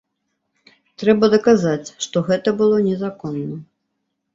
Трэба 1.03 1.29
даказаць, 1.35 1.95
што 2.09 2.27
гэта 2.33 2.59
было 2.65 2.85
незаконна. 2.91 3.65